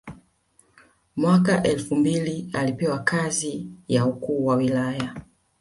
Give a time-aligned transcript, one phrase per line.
[1.15, 5.15] Mwaka elfu mbili alipewa kazi ya Ukuu wa Wilaya